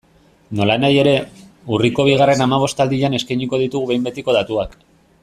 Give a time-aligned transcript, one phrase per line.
[0.59, 1.11] Nolanahi ere,
[1.77, 4.79] urriko bigarren hamabostaldian eskainiko ditugu behin betiko datuak.